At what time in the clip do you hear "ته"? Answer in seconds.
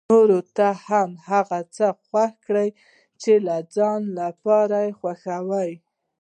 0.57-0.67